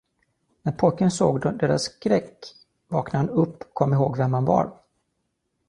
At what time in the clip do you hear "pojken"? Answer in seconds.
0.71-1.11